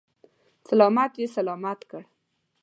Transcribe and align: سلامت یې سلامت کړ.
سلامت 0.67 1.11
یې 1.21 1.27
سلامت 1.35 1.79
کړ. 1.89 2.01